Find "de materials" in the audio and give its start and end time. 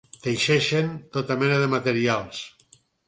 1.65-2.41